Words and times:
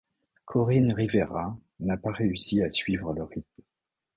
Coryn 0.45 0.93
Rivera 0.95 1.55
n'a 1.81 1.95
pas 1.95 2.11
réussi 2.11 2.63
à 2.63 2.71
suivre 2.71 3.13
le 3.13 3.21
rythme. 3.21 3.61